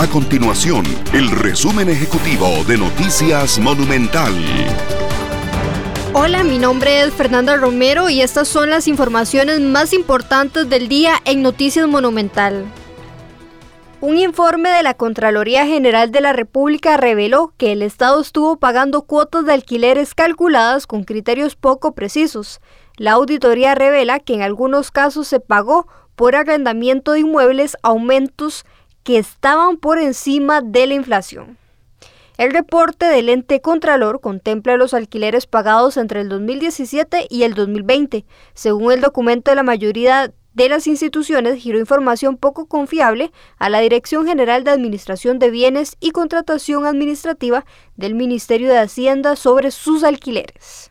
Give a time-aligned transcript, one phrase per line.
[0.00, 4.32] A continuación, el resumen ejecutivo de Noticias Monumental.
[6.14, 11.16] Hola, mi nombre es Fernanda Romero y estas son las informaciones más importantes del día
[11.26, 12.64] en Noticias Monumental.
[14.00, 19.02] Un informe de la Contraloría General de la República reveló que el Estado estuvo pagando
[19.02, 22.62] cuotas de alquileres calculadas con criterios poco precisos.
[22.96, 28.64] La auditoría revela que en algunos casos se pagó por arrendamiento de inmuebles aumentos
[29.02, 31.58] que estaban por encima de la inflación.
[32.40, 38.24] El reporte del ente Contralor contempla los alquileres pagados entre el 2017 y el 2020.
[38.54, 43.80] Según el documento de la mayoría de las instituciones giró información poco confiable a la
[43.80, 47.64] Dirección General de Administración de Bienes y Contratación Administrativa
[47.96, 50.88] del Ministerio de Hacienda sobre sus alquileres.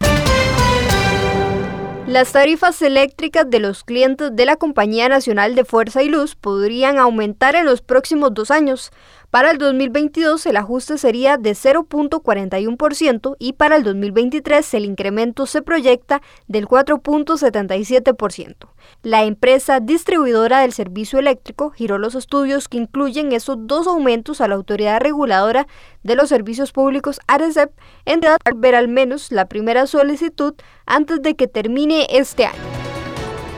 [2.10, 6.98] Las tarifas eléctricas de los clientes de la Compañía Nacional de Fuerza y Luz podrían
[6.98, 8.92] aumentar en los próximos dos años.
[9.32, 15.62] Para el 2022 el ajuste sería de 0.41% y para el 2023 el incremento se
[15.62, 18.56] proyecta del 4.77%.
[19.04, 24.48] La empresa distribuidora del servicio eléctrico giró los estudios que incluyen esos dos aumentos a
[24.48, 25.68] la autoridad reguladora
[26.02, 27.72] de los servicios públicos ARECEP
[28.06, 28.22] en
[28.56, 30.56] ver al menos la primera solicitud
[30.88, 32.69] antes de que termine este año.